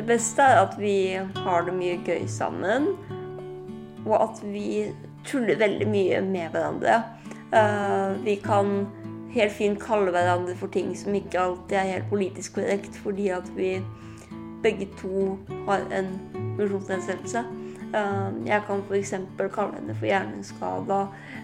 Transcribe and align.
Det 0.00 0.06
beste 0.08 0.40
er 0.40 0.62
at 0.62 0.78
vi 0.80 1.12
har 1.44 1.66
det 1.66 1.74
mye 1.76 1.98
gøy 2.06 2.22
sammen, 2.24 2.86
og 4.06 4.14
at 4.16 4.38
vi 4.48 4.86
tuller 5.28 5.60
veldig 5.60 5.88
mye 5.92 6.22
med 6.24 6.54
hverandre. 6.54 7.02
Uh, 7.52 8.16
vi 8.24 8.38
kan 8.40 8.86
helt 9.34 9.52
fint 9.52 9.76
kalle 9.82 10.08
hverandre 10.14 10.56
for 10.56 10.72
ting 10.72 10.94
som 10.96 11.12
ikke 11.12 11.42
alltid 11.42 11.76
er 11.76 11.92
helt 11.92 12.08
politisk 12.08 12.56
korrekt, 12.56 12.96
fordi 13.04 13.28
at 13.28 13.52
vi 13.58 13.74
begge 14.64 14.88
to 15.02 15.36
har 15.68 15.84
en 15.92 16.10
funksjonsnedsettelse. 16.56 17.44
Uh, 17.92 18.32
jeg 18.48 18.64
kan 18.70 18.80
f.eks. 18.88 19.14
kalle 19.52 19.76
henne 19.82 20.00
for 20.00 20.08
hjerneskada 20.08 21.02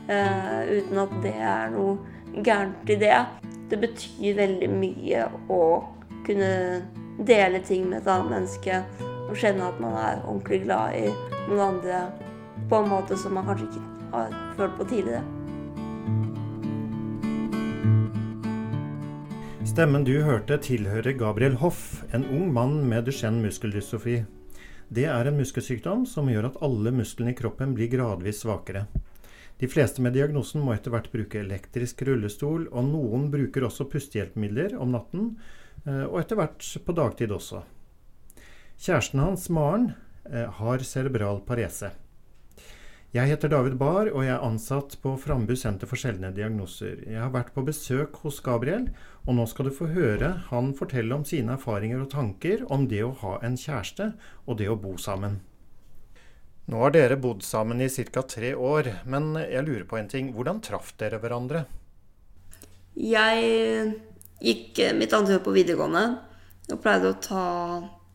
uh, 0.09 0.60
uten 0.73 1.04
at 1.04 1.18
det 1.28 1.36
er 1.36 1.77
noe 1.77 1.98
gærent 2.41 2.88
i 2.88 3.02
det. 3.04 3.24
Det 3.68 3.84
betyr 3.84 4.41
veldig 4.46 4.77
mye 4.80 5.28
å 5.52 5.64
kunne 6.24 6.54
dele 7.19 7.61
ting 7.65 7.88
med 7.88 8.02
et 8.02 8.11
annet 8.12 8.33
menneske 8.33 8.83
og 9.27 9.34
kjenne 9.38 9.70
at 9.70 9.80
man 9.83 9.97
er 9.98 10.23
ordentlig 10.25 10.62
glad 10.66 10.98
i 10.98 11.06
noen 11.48 11.65
andre 11.70 12.05
på 12.70 12.80
en 12.83 12.91
måte 12.91 13.19
som 13.19 13.37
man 13.37 13.47
kanskje 13.48 13.69
ikke 13.70 14.12
har 14.12 14.37
følt 14.59 14.79
på 14.79 14.89
tidligere. 14.92 15.25
Stemmen 19.66 20.06
du 20.06 20.15
hørte, 20.25 20.56
tilhører 20.62 21.19
Gabriel 21.19 21.59
Hoff, 21.61 22.05
en 22.15 22.25
ung 22.33 22.52
mann 22.55 22.79
med 22.89 23.05
Duchenne 23.05 23.42
muskeldystrofi. 23.45 24.23
Det 24.89 25.05
er 25.11 25.27
en 25.28 25.37
muskelsykdom 25.37 26.06
som 26.09 26.30
gjør 26.30 26.53
at 26.53 26.56
alle 26.64 26.92
musklene 26.95 27.34
i 27.34 27.37
kroppen 27.37 27.75
blir 27.77 27.91
gradvis 27.92 28.45
svakere. 28.45 28.87
De 29.61 29.69
fleste 29.69 30.01
med 30.05 30.14
diagnosen 30.14 30.62
må 30.64 30.73
etter 30.73 30.95
hvert 30.95 31.11
bruke 31.12 31.41
elektrisk 31.42 32.06
rullestol, 32.06 32.69
og 32.70 32.89
noen 32.89 33.27
bruker 33.33 33.67
også 33.67 33.89
pustehjelpemidler 33.91 34.77
om 34.78 34.95
natten, 34.95 35.33
og 35.86 36.19
etter 36.20 36.38
hvert 36.41 36.66
på 36.84 36.94
dagtid 36.97 37.33
også. 37.34 37.62
Kjæresten 38.77 39.22
hans, 39.22 39.48
Maren, 39.48 39.94
eh, 40.30 40.50
har 40.50 40.78
cerebral 40.84 41.41
parese. 41.47 41.92
Jeg 43.14 43.30
heter 43.30 43.48
David 43.48 43.78
Bahr, 43.80 44.11
og 44.11 44.24
jeg 44.27 44.34
er 44.34 44.42
ansatt 44.44 44.98
på 45.00 45.14
Frambu 45.16 45.55
senter 45.56 45.88
for 45.88 45.96
sjeldne 45.96 46.34
diagnoser. 46.36 46.98
Jeg 47.06 47.16
har 47.22 47.30
vært 47.33 47.55
på 47.55 47.64
besøk 47.64 48.19
hos 48.20 48.42
Gabriel, 48.44 48.91
og 49.24 49.38
nå 49.38 49.46
skal 49.48 49.70
du 49.70 49.72
få 49.72 49.88
høre 49.94 50.34
han 50.50 50.74
fortelle 50.77 51.14
om 51.14 51.24
sine 51.24 51.55
erfaringer 51.56 52.02
og 52.02 52.11
tanker 52.12 52.66
om 52.68 52.84
det 52.91 53.00
å 53.06 53.14
ha 53.22 53.39
en 53.46 53.56
kjæreste 53.56 54.11
og 54.44 54.58
det 54.61 54.68
å 54.68 54.77
bo 54.77 54.98
sammen. 55.00 55.41
Nå 56.66 56.83
har 56.83 56.92
dere 56.92 57.16
bodd 57.16 57.46
sammen 57.46 57.80
i 57.80 57.89
ca. 57.89 58.22
tre 58.27 58.52
år, 58.52 58.91
men 59.06 59.33
jeg 59.39 59.64
lurer 59.64 59.86
på 59.89 59.96
en 59.96 60.08
ting. 60.08 60.34
Hvordan 60.34 60.61
traff 60.61 60.92
dere 60.98 61.22
hverandre? 61.22 61.64
Jeg 62.92 63.94
gikk 64.42 64.81
mitt 64.98 65.15
andre 65.17 65.39
år 65.39 65.45
på 65.45 65.55
videregående 65.55 66.06
og 66.73 66.81
pleide 66.83 67.12
å 67.12 67.20
ta 67.23 67.47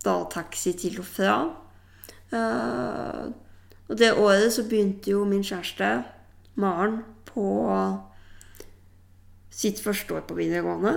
da 0.03 0.15
taxi 0.31 0.73
til 0.77 0.99
og 1.01 1.07
fra. 1.07 1.35
Uh, 2.31 3.31
og 3.91 3.97
det 3.99 4.13
året 4.15 4.53
så 4.55 4.65
begynte 4.67 5.11
jo 5.13 5.25
min 5.27 5.43
kjæreste, 5.43 5.89
Maren, 6.59 7.01
på 7.27 7.47
sitt 9.51 9.81
første 9.83 10.15
år 10.17 10.25
på 10.27 10.37
videregående. 10.39 10.95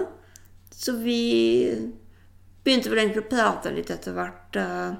Så 0.74 0.96
vi 0.98 1.20
begynte 2.64 2.90
vel 2.90 3.04
egentlig 3.04 3.24
å 3.24 3.30
prate 3.30 3.74
litt 3.74 3.90
etter 3.92 4.16
hvert 4.16 4.58
uh, 4.58 4.96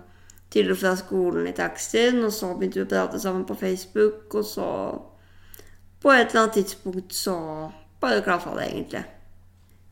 til 0.54 0.70
og 0.74 0.78
fra 0.82 0.94
skolen 0.98 1.48
i 1.50 1.56
taxien. 1.56 2.20
Og 2.26 2.34
så 2.34 2.52
begynte 2.54 2.82
vi 2.82 2.86
å 2.86 2.90
prate 2.90 3.22
sammen 3.22 3.46
på 3.48 3.58
Facebook, 3.58 4.26
og 4.34 4.46
så 4.46 4.68
på 6.02 6.12
et 6.12 6.28
eller 6.28 6.44
annet 6.44 6.58
tidspunkt 6.60 7.14
så 7.16 7.36
bare 8.02 8.24
klaffa 8.26 8.54
det, 8.58 8.68
egentlig. 8.74 9.04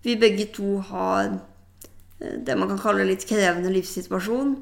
Vi 0.02 0.18
begge 0.18 0.48
to 0.54 0.78
har 0.90 1.34
uh, 1.34 2.36
det 2.46 2.58
man 2.58 2.70
kan 2.72 2.80
kalle 2.82 3.08
litt 3.08 3.26
krevende 3.28 3.72
livssituasjon. 3.74 4.56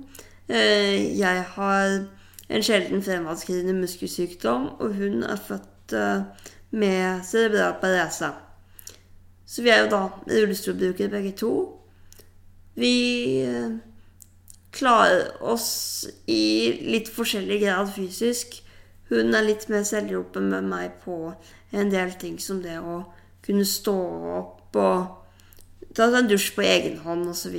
Uh, 0.51 0.97
jeg 1.19 1.45
har 1.57 2.01
en 2.51 2.63
sjelden 2.63 3.03
fremadskridende 3.03 3.81
muskelsykdom, 3.81 4.69
og 4.81 4.95
hun 4.95 5.23
er 5.23 5.37
født 5.37 5.95
eh, 5.95 6.23
med 6.71 7.23
cerebral 7.25 7.77
parese. 7.81 8.33
Så 9.47 9.63
vi 9.63 9.71
er 9.71 9.85
jo 9.85 9.91
da 9.91 10.01
rullestolbrukere 10.31 11.09
begge 11.09 11.33
to. 11.39 11.53
Vi 12.75 12.95
eh, 13.43 13.71
klarer 14.75 15.31
oss 15.43 16.09
i 16.27 16.75
litt 16.91 17.11
forskjellig 17.15 17.61
grad 17.63 17.93
fysisk. 17.95 18.59
Hun 19.11 19.35
er 19.35 19.47
litt 19.47 19.69
mer 19.71 19.87
selvhjulpen 19.87 20.51
med 20.51 20.67
meg 20.71 20.99
på 21.05 21.33
en 21.71 21.91
del 21.91 22.15
ting 22.19 22.39
som 22.43 22.63
det 22.63 22.79
å 22.83 23.05
kunne 23.47 23.67
stå 23.67 23.97
opp 24.41 24.79
og 24.79 25.20
ta 25.97 26.07
en 26.17 26.29
dusj 26.31 26.53
på 26.57 26.65
egen 26.67 26.99
hånd 27.05 27.29
osv. 27.33 27.57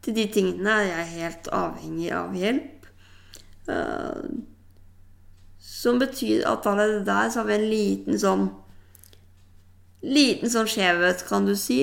Til 0.00 0.16
de 0.16 0.26
tingene 0.32 0.76
er 0.80 0.88
jeg 0.90 1.12
helt 1.16 1.50
avhengig 1.54 2.10
av 2.16 2.36
hjelp. 2.36 2.88
Uh, 3.70 4.40
som 5.60 6.00
betyr 6.00 6.46
at 6.48 6.66
allerede 6.66 7.04
der 7.06 7.30
så 7.30 7.42
har 7.42 7.50
vi 7.50 7.58
en 7.58 7.70
liten 7.70 8.18
sånn 8.18 8.50
Liten 10.00 10.48
sånn 10.48 10.64
skjevhet, 10.64 11.26
kan 11.28 11.44
du 11.44 11.52
si. 11.60 11.82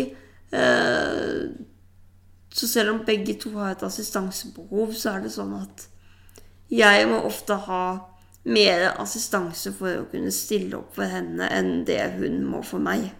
Uh, 0.49 1.53
så 2.49 2.65
selv 2.65 2.95
om 2.95 3.03
begge 3.05 3.35
to 3.37 3.51
har 3.59 3.75
et 3.75 3.83
assistansebehov, 3.85 4.95
så 4.97 5.11
er 5.11 5.27
det 5.27 5.29
sånn 5.35 5.53
at 5.59 5.83
jeg 6.73 7.05
må 7.11 7.19
ofte 7.27 7.59
ha 7.67 7.83
mer 8.47 8.87
assistanse 8.97 9.71
for 9.75 10.01
å 10.01 10.07
kunne 10.11 10.33
stille 10.33 10.79
opp 10.79 10.95
for 10.97 11.05
henne 11.11 11.45
enn 11.53 11.83
det 11.87 12.01
hun 12.17 12.41
må 12.47 12.63
for 12.65 12.81
meg. 12.83 13.11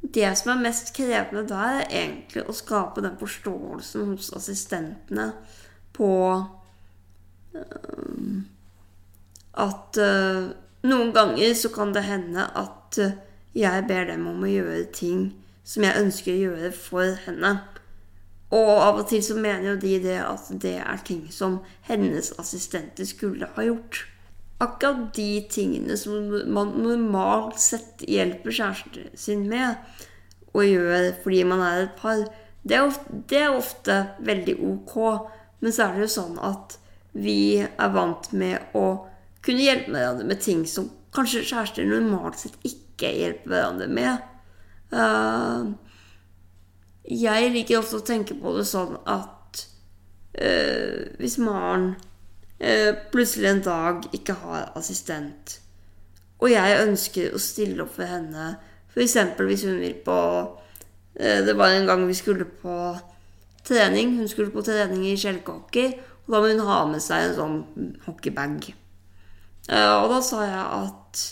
Det 0.00 0.30
som 0.38 0.54
er 0.54 0.62
mest 0.64 0.94
krevende 0.96 1.44
da, 1.48 1.66
er 1.80 1.90
egentlig 1.90 2.46
å 2.48 2.56
skape 2.56 3.02
den 3.04 3.18
forståelsen 3.20 4.14
hos 4.14 4.30
assistentene 4.36 5.30
på 5.96 6.12
um, 7.52 8.38
at 9.60 10.00
uh, 10.00 10.48
noen 10.88 11.12
ganger 11.12 11.52
så 11.58 11.68
kan 11.74 11.92
det 11.92 12.06
hende 12.08 12.46
at 12.56 12.96
jeg 13.54 13.84
ber 13.88 14.08
dem 14.08 14.24
om 14.30 14.46
å 14.46 14.50
gjøre 14.50 14.86
ting 14.94 15.28
som 15.66 15.84
jeg 15.84 16.00
ønsker 16.00 16.32
å 16.32 16.42
gjøre 16.46 16.70
for 16.74 17.18
henne. 17.26 17.58
Og 18.50 18.70
av 18.82 19.02
og 19.02 19.08
til 19.10 19.22
så 19.22 19.36
mener 19.38 19.72
jo 19.72 19.80
de 19.82 19.98
det 20.02 20.16
at 20.24 20.48
det 20.62 20.78
er 20.82 21.02
ting 21.06 21.26
som 21.30 21.60
hennes 21.86 22.32
assistenter 22.40 23.06
skulle 23.06 23.50
ha 23.54 23.66
gjort. 23.66 24.06
Akkurat 24.60 25.14
de 25.16 25.40
tingene 25.48 25.96
som 25.96 26.28
man 26.52 26.74
normalt 26.84 27.60
sett 27.60 28.04
hjelper 28.04 28.52
kjæresten 28.52 29.14
sin 29.16 29.46
med 29.48 29.78
å 30.52 30.64
gjøre 30.66 31.14
fordi 31.22 31.44
man 31.48 31.62
er 31.64 31.84
et 31.86 31.94
par, 31.96 32.26
det 32.62 32.76
er 32.76 32.84
ofte, 32.84 33.20
det 33.30 33.40
er 33.40 33.56
ofte 33.56 33.98
veldig 34.26 34.56
ok. 34.72 34.96
Men 35.60 35.72
så 35.72 35.86
er 35.86 35.96
det 35.96 36.04
jo 36.04 36.14
sånn 36.16 36.40
at 36.44 36.76
vi 37.16 37.60
er 37.60 37.94
vant 37.94 38.28
med 38.36 38.76
å 38.76 38.86
kunne 39.44 39.64
hjelpe 39.64 39.94
hverandre 39.94 40.26
med 40.28 40.42
ting 40.44 40.66
som 40.68 40.90
kanskje 41.14 41.46
kjærester 41.48 41.88
normalt 41.88 42.38
sett 42.42 42.58
ikke 42.66 43.10
hjelper 43.16 43.54
hverandre 43.54 43.88
med. 43.90 44.28
Uh, 44.92 45.72
jeg 47.10 47.50
liker 47.54 47.80
ofte 47.80 47.98
å 47.98 48.06
tenke 48.06 48.36
på 48.38 48.52
det 48.58 48.66
sånn 48.68 48.96
at 49.08 49.64
uh, 50.36 51.16
hvis 51.18 51.38
Maren 51.42 51.94
plutselig 53.12 53.48
en 53.48 53.62
dag 53.64 54.02
ikke 54.12 54.34
har 54.42 54.66
assistent, 54.76 55.54
og 56.40 56.50
jeg 56.52 56.80
ønsker 56.82 57.32
å 57.32 57.40
stille 57.40 57.84
opp 57.84 57.94
for 57.94 58.08
henne, 58.08 58.50
f.eks. 58.92 59.16
hvis 59.38 59.64
hun 59.64 59.78
vil 59.80 59.96
på 60.04 60.18
Det 61.14 61.54
var 61.56 61.72
en 61.72 61.88
gang 61.88 62.06
vi 62.08 62.14
skulle 62.16 62.44
på 62.44 62.74
trening. 63.64 64.16
Hun 64.16 64.28
skulle 64.28 64.50
på 64.50 64.62
trening 64.62 65.04
i 65.06 65.16
skjelkehockey. 65.16 65.92
Og 66.26 66.34
da 66.34 66.40
må 66.40 66.52
hun 66.52 66.62
ha 66.68 66.78
med 66.88 67.02
seg 67.04 67.26
en 67.26 67.36
sånn 67.36 67.58
hockeybag. 68.06 68.70
Eh, 69.70 69.92
og 69.98 70.08
da 70.12 70.20
sa 70.24 70.44
jeg 70.46 70.64
at 70.78 71.22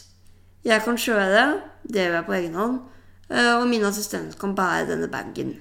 jeg 0.69 0.84
kan 0.84 1.00
kjøre, 1.00 1.45
det 1.87 2.05
gjør 2.05 2.19
jeg 2.19 2.27
på 2.27 2.37
egen 2.39 2.59
hånd, 2.59 2.78
eh, 3.31 3.53
og 3.56 3.69
min 3.71 3.86
assistent 3.89 4.36
kan 4.41 4.57
bære 4.59 4.89
denne 4.92 5.09
bagen. 5.10 5.57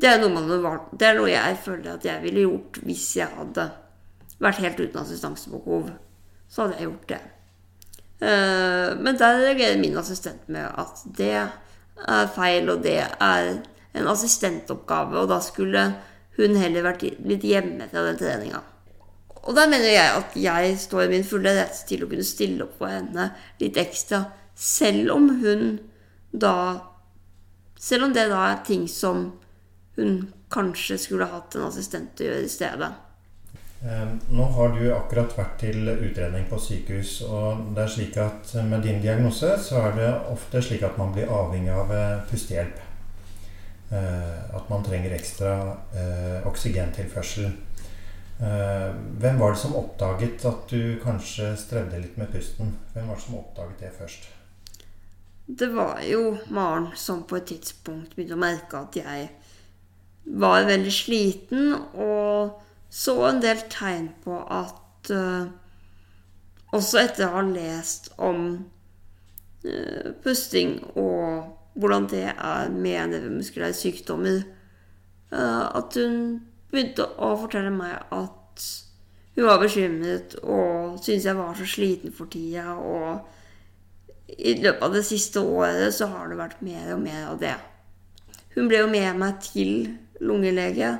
Det 0.00 0.08
er, 0.08 0.22
det 0.22 1.06
er, 1.06 1.18
noe 1.18 1.28
jeg 1.28 1.56
føler 1.64 1.94
at 1.96 2.04
jeg 2.06 2.22
ville 2.22 2.46
gjort 2.46 2.78
hvis 2.86 3.08
jeg 3.18 3.28
hadde 3.36 3.66
vært 4.40 4.62
helt 4.64 4.80
uten 4.80 5.02
assistansebehov. 5.02 5.90
Så 6.50 6.64
hadde 6.64 6.78
jeg 6.78 6.88
gjort 6.88 7.12
det. 7.12 7.20
Eh, 8.20 8.88
men 9.00 9.18
der 9.20 9.40
reagerer 9.40 9.80
min 9.80 9.98
assistent 10.00 10.48
med 10.52 10.66
at 10.68 11.04
det 11.16 11.34
er 11.40 12.32
feil, 12.34 12.68
og 12.72 12.82
det 12.84 12.98
er 13.04 13.52
en 13.94 14.10
assistentoppgave, 14.10 15.18
og 15.20 15.30
da 15.30 15.40
skulle 15.44 15.86
hun 16.38 16.56
heller 16.56 16.86
vært 16.86 17.04
litt 17.26 17.44
hjemme 17.44 17.88
fra 17.90 18.04
den 18.06 18.20
treninga. 18.20 18.62
Og 19.40 19.56
da 19.56 19.64
mener 19.68 19.88
jeg 19.88 20.16
at 20.18 20.36
jeg 20.36 20.76
står 20.82 21.06
i 21.06 21.12
min 21.14 21.24
fulle 21.26 21.52
rett 21.56 21.78
til 21.88 22.04
å 22.04 22.08
kunne 22.10 22.26
stille 22.26 22.66
opp 22.66 22.76
for 22.80 22.92
henne 22.92 23.30
litt 23.60 23.78
ekstra, 23.80 24.26
selv 24.54 25.14
om 25.16 25.32
hun 25.40 25.78
da 26.30 26.86
Selv 27.80 28.04
om 28.04 28.10
det 28.12 28.26
da 28.28 28.42
er 28.44 28.58
ting 28.60 28.82
som 28.92 29.22
hun 29.96 30.18
kanskje 30.52 30.98
skulle 31.00 31.30
hatt 31.30 31.54
en 31.56 31.62
assistent 31.64 32.10
til 32.12 32.26
å 32.26 32.34
gjøre 32.34 32.44
i 32.44 32.50
stedet. 32.52 32.90
Ehm, 33.82 34.18
nå 34.28 34.44
har 34.44 34.74
du 34.76 34.90
akkurat 34.92 35.32
vært 35.38 35.54
til 35.62 35.88
utredning 35.88 36.44
på 36.50 36.58
sykehus, 36.60 37.14
og 37.24 37.70
det 37.72 37.86
er 37.86 37.92
slik 37.94 38.18
at 38.20 38.52
med 38.68 38.84
din 38.84 39.00
diagnose 39.00 39.54
så 39.64 39.80
er 39.86 39.96
det 39.96 40.10
ofte 40.28 40.60
slik 40.64 40.84
at 40.84 40.98
man 41.00 41.14
blir 41.14 41.32
avhengig 41.32 41.72
av 41.72 41.94
eh, 41.96 42.18
pustehjelp. 42.28 42.82
Eh, 43.90 44.36
at 44.58 44.68
man 44.70 44.84
trenger 44.84 45.16
ekstra 45.16 45.54
eh, 45.96 46.46
oksygentilførsel. 46.50 47.50
Hvem 48.40 49.36
var 49.36 49.50
det 49.52 49.60
som 49.60 49.74
oppdaget 49.76 50.44
at 50.48 50.70
du 50.72 50.94
kanskje 51.02 51.50
strevde 51.60 51.98
litt 52.00 52.14
med 52.16 52.30
pusten? 52.32 52.70
Hvem 52.94 53.10
var 53.10 53.18
det 53.18 53.24
som 53.26 53.34
oppdaget 53.36 53.82
det 53.82 53.90
først? 53.98 54.30
Det 55.44 55.68
var 55.74 56.00
jo 56.08 56.38
Maren 56.48 56.86
som 56.96 57.26
på 57.28 57.36
et 57.36 57.50
tidspunkt 57.50 58.14
begynte 58.16 58.38
å 58.38 58.40
merke 58.40 58.80
at 58.80 58.96
jeg 58.96 59.28
var 60.40 60.64
veldig 60.70 60.94
sliten, 60.94 61.74
og 62.00 62.56
så 62.90 63.14
en 63.28 63.40
del 63.42 63.62
tegn 63.70 64.10
på 64.24 64.36
at 64.50 65.10
uh, 65.14 65.48
Også 66.70 67.00
etter 67.00 67.26
å 67.26 67.38
ha 67.38 67.40
lest 67.46 68.12
om 68.22 68.44
uh, 69.64 70.10
pusting 70.22 70.76
og 70.92 71.56
hvordan 71.80 72.06
det 72.10 72.28
er 72.30 72.70
med 72.70 73.10
nevemuskulære 73.10 73.74
sykdommer, 73.74 74.42
uh, 75.32 75.66
at 75.78 75.96
hun 75.98 76.20
begynte 76.70 77.06
å 77.18 77.32
fortelle 77.40 77.72
meg 77.74 77.96
at 78.14 78.66
hun 79.34 79.46
var 79.46 79.60
bekymret 79.62 80.36
og 80.42 80.98
syntes 81.00 81.26
jeg 81.26 81.38
var 81.38 81.58
så 81.58 81.66
sliten 81.66 82.14
for 82.14 82.30
tida. 82.30 82.74
og 82.74 83.26
i 84.38 84.54
løpet 84.62 84.82
av 84.82 84.94
det 84.94 85.02
siste 85.06 85.42
året 85.42 85.94
så 85.94 86.06
har 86.12 86.30
det 86.30 86.38
vært 86.38 86.62
mer 86.62 86.92
og 86.94 87.02
mer 87.02 87.24
av 87.32 87.40
det. 87.40 87.56
Hun 88.54 88.68
ble 88.70 88.82
jo 88.82 88.90
med 88.90 89.18
meg 89.18 89.40
til 89.42 89.72
lungelege 90.22 90.92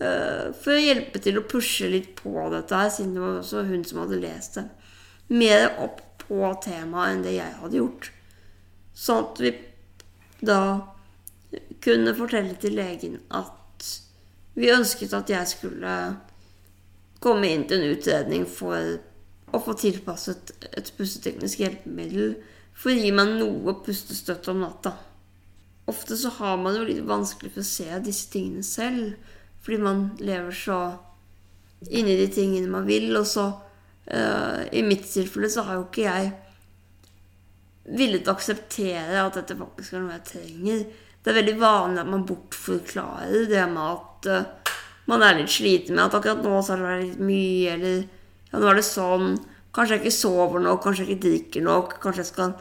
for 0.00 0.72
å 0.72 0.80
hjelpe 0.80 1.20
til 1.20 1.36
å 1.36 1.46
pushe 1.48 1.90
litt 1.92 2.14
på 2.22 2.32
dette 2.52 2.76
her, 2.76 2.88
siden 2.92 3.18
det 3.18 3.24
var 3.24 3.40
også 3.42 3.66
hun 3.68 3.82
som 3.84 4.00
hadde 4.00 4.20
lest 4.22 4.56
det. 4.56 4.64
Mer 5.30 5.66
opp 5.84 6.00
på 6.22 6.40
temaet 6.64 7.14
enn 7.14 7.26
det 7.26 7.34
jeg 7.36 7.58
hadde 7.60 7.78
gjort. 7.82 8.08
Sånn 8.96 9.26
at 9.26 9.42
vi 9.44 9.52
da 10.40 10.62
kunne 11.84 12.16
fortelle 12.16 12.56
til 12.60 12.76
legen 12.78 13.18
at 13.36 13.88
vi 14.56 14.70
ønsket 14.72 15.12
at 15.16 15.30
jeg 15.30 15.52
skulle 15.52 15.94
komme 17.20 17.50
inn 17.52 17.66
til 17.68 17.80
en 17.80 17.94
utredning 17.94 18.46
for 18.48 18.96
å 19.50 19.60
få 19.60 19.74
tilpasset 19.78 20.52
et 20.70 20.90
pusteteknisk 20.96 21.62
hjelpemiddel 21.62 22.34
for 22.76 22.92
å 22.92 22.96
gi 22.96 23.10
meg 23.14 23.34
noe 23.40 23.76
pustestøtte 23.84 24.52
om 24.52 24.62
natta. 24.64 24.94
Ofte 25.90 26.16
så 26.16 26.30
har 26.38 26.60
man 26.60 26.76
jo 26.78 26.86
litt 26.86 27.02
vanskelig 27.06 27.52
for 27.54 27.64
å 27.64 27.70
se 27.70 27.88
disse 28.04 28.30
tingene 28.32 28.64
selv, 28.66 29.16
fordi 29.64 29.80
man 29.82 30.04
lever 30.20 30.54
så 30.56 30.78
inni 31.88 32.16
de 32.18 32.28
tingene 32.32 32.70
man 32.70 32.86
vil, 32.88 33.10
og 33.16 33.26
så 33.28 33.46
uh, 33.50 34.62
I 34.72 34.82
mitt 34.84 35.06
tilfelle 35.08 35.50
så 35.52 35.64
har 35.66 35.78
jo 35.78 35.86
ikke 35.88 36.06
jeg 36.06 36.32
villet 37.90 38.28
akseptere 38.28 39.22
at 39.22 39.38
dette 39.38 39.56
faktisk 39.58 39.96
er 39.96 40.04
noe 40.04 40.16
jeg 40.18 40.26
trenger. 40.28 40.82
Det 41.20 41.32
er 41.32 41.38
veldig 41.40 41.56
vanlig 41.60 42.02
at 42.02 42.10
man 42.12 42.26
bortforklarer 42.28 43.48
det 43.50 43.64
med 43.72 43.86
at 43.86 44.28
uh, 44.30 44.74
man 45.10 45.24
er 45.26 45.40
litt 45.40 45.52
sliten 45.52 45.96
med 45.96 46.06
at 46.06 46.18
akkurat 46.20 46.44
nå 46.44 46.60
så 46.62 46.74
har 46.74 46.82
det 46.82 46.90
vært 46.90 47.06
litt 47.06 47.24
mye, 47.30 47.72
eller 47.74 47.96
ja, 48.50 48.60
nå 48.60 48.68
er 48.70 48.78
det 48.78 48.86
sånn. 48.86 49.32
Kanskje 49.74 49.96
jeg 49.96 50.04
ikke 50.04 50.18
sover 50.18 50.62
nok, 50.64 50.82
kanskje 50.84 51.04
jeg 51.04 51.16
ikke 51.16 51.24
drikker 51.26 51.66
nok. 51.66 51.96
Kanskje 52.02 52.24
jeg 52.24 52.30
skal 52.32 52.54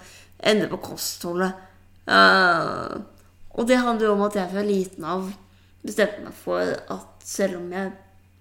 endre 0.52 0.70
på 0.72 0.82
kostholdet. 0.92 1.68
Uh, 2.10 3.02
og 3.58 3.68
det 3.70 3.80
handler 3.82 4.08
jo 4.08 4.16
om 4.16 4.26
at 4.28 4.38
jeg 4.38 4.52
fra 4.54 4.66
liten 4.66 5.06
av 5.06 5.30
bestemte 5.86 6.24
meg 6.26 6.36
for 6.36 6.74
at 6.96 7.26
selv 7.26 7.60
om 7.62 7.72
jeg 7.74 7.94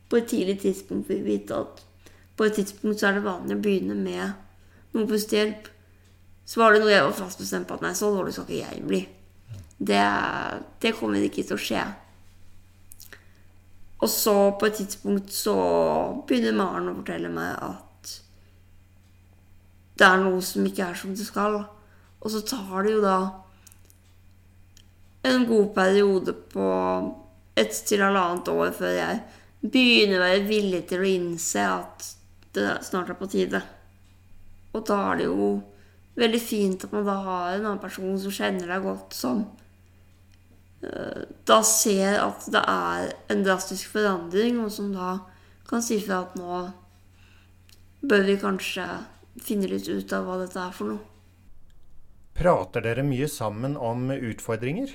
på 0.08 0.18
et 0.18 0.28
tidlig 0.30 0.58
tidspunkt 0.62 1.10
vil 1.10 1.24
vite 1.26 1.54
at 1.54 1.84
på 2.38 2.46
et 2.46 2.54
tidspunkt 2.54 3.00
så 3.00 3.08
er 3.08 3.18
det 3.18 3.26
vanlig 3.26 3.56
å 3.56 3.62
begynne 3.62 3.96
med 3.98 4.94
noe 4.94 5.08
pustehjelp, 5.10 5.68
så 6.48 6.60
var 6.62 6.72
det 6.72 6.82
noe 6.82 6.92
jeg 6.92 7.04
var 7.04 7.16
fast 7.18 7.40
bestemt 7.42 7.68
på 7.68 7.76
at 7.76 7.82
nei, 7.84 7.94
så 7.98 8.10
dårlig 8.14 8.34
skal 8.36 8.46
ikke 8.46 8.60
jeg 8.60 8.84
bli. 8.88 9.00
Det, 9.78 10.04
det 10.82 10.94
kommer 10.96 11.22
ikke 11.22 11.44
til 11.44 11.58
å 11.58 11.62
skje. 11.62 11.82
Og 13.98 14.10
så 14.10 14.34
på 14.58 14.68
et 14.68 14.78
tidspunkt 14.78 15.34
så 15.34 15.56
begynner 16.28 16.56
Maren 16.56 16.92
å 16.92 16.96
fortelle 17.00 17.30
meg 17.34 17.58
at 17.66 18.14
det 19.98 20.06
er 20.06 20.22
noe 20.22 20.38
som 20.46 20.66
ikke 20.66 20.86
er 20.86 20.98
som 20.98 21.14
det 21.18 21.26
skal. 21.26 21.58
Og 22.22 22.30
så 22.30 22.42
tar 22.46 22.86
det 22.86 22.94
jo 22.94 23.02
da 23.02 23.18
en 25.26 25.46
god 25.48 25.72
periode 25.74 26.34
på 26.54 26.68
ett 27.58 27.82
til 27.88 28.02
halvannet 28.04 28.48
år 28.52 28.72
før 28.76 28.94
jeg 28.96 29.20
begynner 29.60 30.20
å 30.20 30.26
være 30.26 30.46
villig 30.46 30.84
til 30.88 31.02
å 31.02 31.08
innse 31.08 31.64
at 31.66 32.06
det 32.56 32.78
snart 32.86 33.10
er 33.12 33.18
på 33.18 33.28
tide. 33.30 33.60
Og 34.74 34.84
da 34.86 34.98
er 35.10 35.20
det 35.20 35.28
jo 35.28 35.48
veldig 36.18 36.40
fint 36.42 36.84
at 36.84 36.94
man 36.94 37.06
da 37.06 37.16
har 37.24 37.48
en 37.54 37.64
annen 37.64 37.82
person 37.82 38.16
som 38.20 38.34
kjenner 38.34 38.70
deg 38.70 38.86
godt, 38.86 39.16
som 39.16 39.44
uh, 40.84 41.22
da 41.48 41.60
ser 41.66 42.20
at 42.22 42.48
det 42.52 42.62
er 42.62 43.12
en 43.34 43.44
drastisk 43.46 43.94
forandring, 43.94 44.60
og 44.62 44.72
som 44.74 44.92
da 44.94 45.18
kan 45.68 45.84
si 45.84 46.00
fra 46.02 46.22
at 46.26 46.38
nå 46.38 46.62
bør 48.08 48.26
vi 48.28 48.38
kanskje 48.40 48.86
finne 49.42 49.68
litt 49.70 49.88
ut 49.90 50.12
av 50.14 50.26
hva 50.26 50.38
dette 50.42 50.60
er 50.62 50.74
for 50.74 50.94
noe. 50.94 51.02
Prater 52.38 52.84
dere 52.84 53.02
mye 53.02 53.26
sammen 53.30 53.74
om 53.74 54.12
utfordringer? 54.14 54.92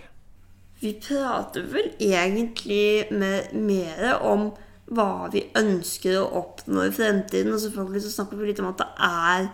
Vi 0.84 0.94
prater 1.00 1.64
vel 1.72 1.94
egentlig 2.04 3.08
med, 3.16 3.54
mer 3.56 4.18
om 4.20 4.50
hva 4.92 5.30
vi 5.32 5.46
ønsker 5.56 6.18
å 6.20 6.32
oppnå 6.42 6.84
i 6.90 6.92
fremtiden. 6.92 7.54
Og 7.56 7.62
selvfølgelig 7.64 8.04
så 8.04 8.16
snakker 8.18 8.40
vi 8.40 8.50
litt 8.50 8.60
om 8.60 8.68
at 8.68 8.82
det 8.82 8.90
er 9.08 9.46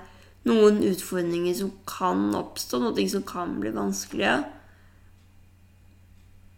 noen 0.49 0.79
utfordringer 0.89 1.53
som 1.59 1.73
kan 1.89 2.31
oppstå, 2.33 2.79
noe 2.81 3.05
som 3.11 3.25
kan 3.29 3.59
bli 3.61 3.73
vanskelige. 3.75 4.39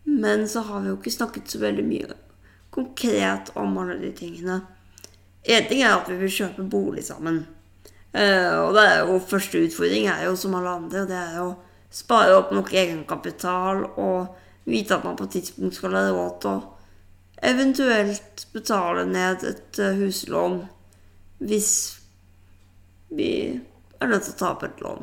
Men 0.07 0.47
så 0.50 0.63
har 0.69 0.83
vi 0.83 0.91
jo 0.91 1.00
ikke 1.00 1.13
snakket 1.18 1.51
så 1.51 1.59
veldig 1.62 1.85
mye 1.88 2.19
konkret 2.71 3.51
om 3.59 3.75
alle 3.81 3.97
de 4.00 4.12
tingene. 4.15 4.62
Én 5.44 5.68
ting 5.68 5.81
er 5.83 5.97
at 5.97 6.07
vi 6.07 6.15
vil 6.21 6.31
kjøpe 6.31 6.63
bolig 6.71 7.03
sammen. 7.06 7.44
Uh, 8.15 8.68
og 8.68 8.75
det 8.75 8.85
er 8.85 9.01
jo 9.03 9.19
første 9.23 9.65
utfordring 9.65 10.07
er 10.12 10.25
jo 10.29 10.38
som 10.39 10.56
alle 10.56 10.77
andre, 10.79 11.03
og 11.03 11.12
det 11.12 11.19
er 11.19 11.38
å 11.44 11.51
spare 11.91 12.35
opp 12.38 12.51
nok 12.56 12.71
egenkapital 12.75 13.83
og 14.00 14.31
vite 14.65 14.95
at 14.95 15.05
man 15.05 15.17
på 15.17 15.27
et 15.27 15.37
tidspunkt 15.37 15.77
skal 15.77 15.95
ha 15.97 16.03
råd 16.09 16.35
til 16.41 16.51
å 16.51 16.59
eventuelt 17.51 18.45
betale 18.53 19.07
ned 19.09 19.45
et 19.49 19.79
uh, 19.81 19.95
huslån 19.97 20.59
hvis 21.41 21.71
vi 23.11 23.31
er 24.01 24.11
nødt 24.11 24.27
til 24.27 24.35
å 24.35 24.39
ta 24.39 24.51
opp 24.53 24.65
et 24.67 24.83
lån. 24.83 25.01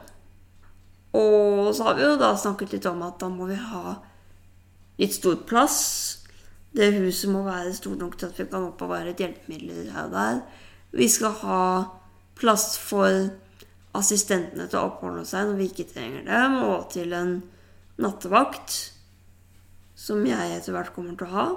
Og 1.19 1.72
så 1.75 1.88
har 1.88 1.99
vi 1.99 2.05
jo 2.06 2.14
da 2.20 2.31
snakket 2.38 2.76
litt 2.76 2.87
om 2.90 3.02
at 3.06 3.19
da 3.20 3.31
må 3.32 3.49
vi 3.49 3.58
ha 3.58 3.96
litt 5.00 5.17
stor 5.17 5.41
plass. 5.48 5.81
Det 6.74 6.93
huset 6.98 7.32
må 7.32 7.43
være 7.46 7.74
stort 7.77 7.98
nok 8.03 8.19
til 8.19 8.31
at 8.31 8.38
vi 8.38 8.46
kan 8.50 8.69
oppbevare 8.69 9.15
et 9.15 9.22
hjelpemiddel 9.22 9.91
her 9.94 10.06
og 10.06 10.15
der. 10.15 10.41
Vi 10.94 11.08
skal 11.10 11.34
ha 11.43 11.62
plass 12.38 12.77
for 12.79 13.31
assistentene 13.98 14.69
til 14.69 14.79
å 14.79 14.91
oppholde 14.93 15.24
seg 15.27 15.48
når 15.48 15.58
vi 15.58 15.69
ikke 15.72 15.88
trenger 15.91 16.27
dem, 16.29 16.58
og 16.69 16.91
til 16.93 17.15
en 17.17 17.32
nattevakt, 17.98 18.77
som 19.98 20.22
jeg 20.26 20.55
etter 20.55 20.74
hvert 20.76 20.94
kommer 20.94 21.19
til 21.19 21.26
å 21.26 21.34
ha. 21.34 21.48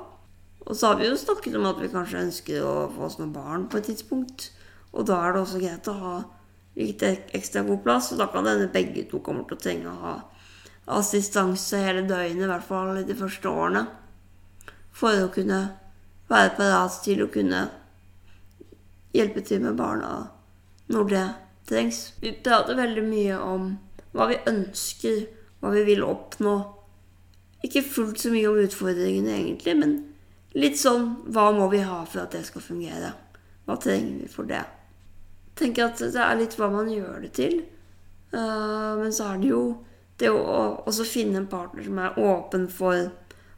Og 0.66 0.78
så 0.78 0.92
har 0.92 1.00
vi 1.00 1.10
jo 1.10 1.18
snakket 1.18 1.58
om 1.58 1.68
at 1.70 1.80
vi 1.82 1.90
kanskje 1.92 2.24
ønsker 2.26 2.66
å 2.66 2.76
få 2.94 3.08
oss 3.08 3.18
noen 3.20 3.34
barn 3.36 3.68
på 3.70 3.80
et 3.80 3.90
tidspunkt. 3.92 4.50
Og 4.92 5.08
da 5.10 5.20
er 5.24 5.36
det 5.36 5.44
også 5.44 5.62
greit 5.62 5.90
å 5.90 5.98
ha 5.98 6.16
litt 6.78 7.04
ekstra 7.06 7.64
god 7.68 7.82
plass, 7.86 8.12
og 8.14 8.22
da 8.22 8.30
kan 8.32 8.48
denne 8.48 8.70
begge 8.72 9.04
to 9.10 9.20
kommer 9.24 9.46
til 9.48 9.58
å 9.58 9.64
trenge 9.64 9.92
å 9.92 10.00
ha 10.02 10.16
assistanse 10.98 11.80
hele 11.80 12.04
døgnet, 12.08 12.46
i 12.46 12.50
hvert 12.50 12.68
fall 12.68 13.02
de 13.06 13.18
første 13.18 13.52
årene, 13.52 13.86
for 14.92 15.16
å 15.22 15.30
kunne 15.34 15.62
være 16.32 16.56
parat 16.58 16.98
til 17.04 17.24
å 17.24 17.30
kunne 17.32 17.66
hjelpe 19.16 19.44
til 19.44 19.62
med 19.64 19.78
barna 19.80 20.32
når 20.92 21.10
det 21.12 21.26
trengs. 21.70 22.02
Vi 22.24 22.34
prater 22.44 22.80
veldig 22.80 23.04
mye 23.08 23.40
om 23.40 23.72
hva 24.16 24.28
vi 24.32 24.40
ønsker, 24.48 25.26
hva 25.62 25.72
vi 25.76 25.84
vil 25.88 26.04
oppnå. 26.08 26.56
Ikke 27.66 27.84
fullt 27.86 28.22
så 28.22 28.32
mye 28.34 28.50
om 28.50 28.60
utfordringene, 28.62 29.36
egentlig, 29.38 29.76
men 29.78 29.98
litt 30.58 30.80
sånn 30.82 31.12
hva 31.32 31.52
må 31.56 31.68
vi 31.72 31.84
ha 31.86 32.02
for 32.10 32.24
at 32.24 32.34
det 32.36 32.44
skal 32.48 32.64
fungere? 32.66 33.14
Hva 33.70 33.78
trenger 33.82 34.24
vi 34.24 34.30
for 34.32 34.50
det? 34.50 34.64
Tenker 35.60 35.92
at 35.92 36.02
det 36.02 36.24
er 36.24 36.40
litt 36.40 36.58
hva 36.58 36.72
man 36.74 36.90
gjør 36.90 37.22
det 37.26 37.32
til. 37.38 37.60
Uh, 38.34 38.98
men 38.98 39.14
så 39.14 39.34
er 39.34 39.42
det 39.42 39.52
jo 39.52 39.64
det 40.22 40.32
å 40.32 40.42
også 40.88 41.06
finne 41.08 41.42
en 41.42 41.50
partner 41.52 41.86
som 41.86 42.00
er 42.02 42.18
åpen 42.22 42.68
for 42.72 43.10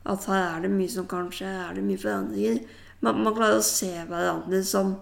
at 0.03 0.27
her 0.27 0.43
er 0.43 0.65
det 0.65 0.71
mye 0.73 0.91
som 0.91 1.07
kanskje 1.07 1.47
er 1.47 1.77
det 1.77 1.83
mye 1.85 2.01
forandringer. 2.01 2.59
Man, 3.03 3.23
man 3.23 3.35
klarer 3.35 3.61
å 3.61 3.65
se 3.65 3.91
hverandre 4.09 4.59
som 4.67 4.97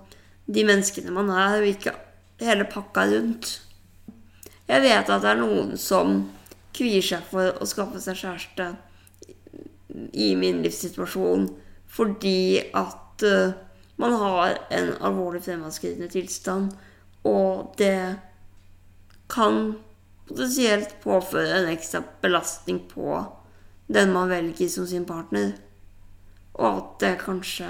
de 0.51 0.65
menneskene 0.67 1.13
man 1.13 1.29
er, 1.33 1.61
og 1.61 1.69
ikke 1.69 1.95
hele 2.41 2.67
pakka 2.69 3.07
rundt. 3.09 3.55
Jeg 4.69 4.85
vet 4.85 5.09
at 5.09 5.23
det 5.23 5.31
er 5.31 5.41
noen 5.41 5.73
som 5.79 6.21
kvier 6.75 7.03
seg 7.03 7.25
for 7.29 7.57
å 7.57 7.67
skaffe 7.67 8.01
seg 8.03 8.19
kjæreste 8.21 8.69
i 10.13 10.35
min 10.35 10.61
livssituasjon 10.63 11.49
fordi 11.91 12.61
at 12.73 13.25
uh, 13.27 13.53
man 14.01 14.13
har 14.13 14.57
en 14.71 14.93
alvorlig 15.03 15.43
fremadsskridende 15.45 16.07
tilstand, 16.09 16.71
og 17.27 17.73
det 17.77 18.15
kan 19.29 19.75
potensielt 20.27 20.95
påføre 21.03 21.59
en 21.59 21.69
ekstra 21.69 22.01
belastning 22.23 22.79
på 22.89 23.19
den 23.91 24.13
man 24.15 24.31
velger 24.31 24.69
som 24.71 24.87
sin 24.87 25.05
partner. 25.05 25.51
Og 26.53 26.67
at 26.69 26.95
det 27.03 27.11
kanskje 27.25 27.67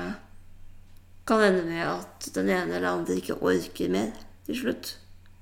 kan 1.28 1.44
ende 1.44 1.66
med 1.66 1.84
at 1.88 2.30
den 2.36 2.50
ene 2.50 2.78
eller 2.78 2.94
andre 2.94 3.18
ikke 3.18 3.42
orker 3.42 3.92
mer 3.92 4.14
til 4.46 4.62
slutt. 4.62 4.96